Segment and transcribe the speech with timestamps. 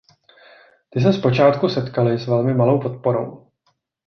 [0.89, 3.47] Ty se zpočátku setkaly s velmi malou podporou.